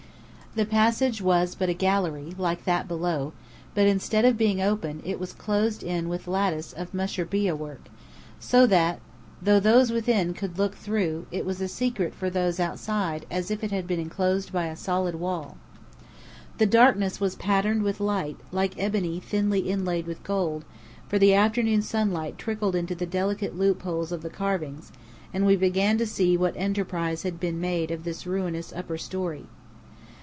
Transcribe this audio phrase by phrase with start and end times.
[0.53, 3.31] The passage was but a gallery, like that below,
[3.73, 7.83] but instead of being open, it was closed in with lattice of mushrbiyeh work,
[8.37, 8.99] so that,
[9.41, 13.63] though those within could look through, it was as secret for those outside as if
[13.63, 15.55] it had been enclosed by a solid wall.
[16.57, 20.65] The darkness was patterned with light, like ebony thinly inlaid with gold,
[21.07, 24.91] for the afternoon sunlight trickled into the delicate loopholes of the carvings,
[25.33, 29.45] and we began to see what Enterprise had made of this ruinous upper story.